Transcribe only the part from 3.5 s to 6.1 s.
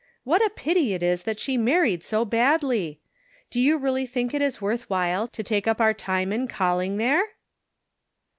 Do you really think it is worth while to take up our